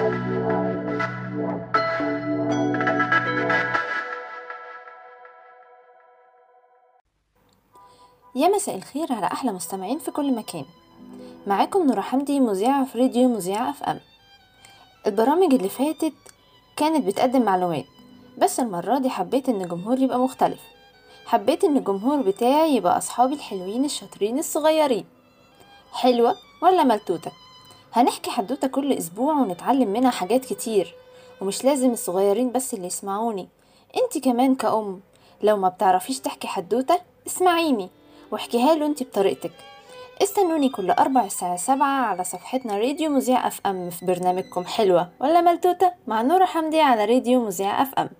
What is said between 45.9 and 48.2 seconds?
مع نورة حمدي على راديو مذيع FM.